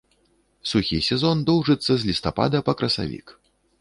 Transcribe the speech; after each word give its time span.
Сухі 0.69 1.01
сезон 1.09 1.43
доўжыцца 1.49 1.91
з 2.05 2.09
лістапада 2.11 2.63
па 2.71 2.77
красавік. 2.81 3.27